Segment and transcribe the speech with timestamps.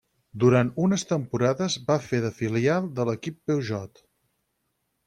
[0.43, 4.05] Durant unes temporades va fer de filial de l'equip Peugeot.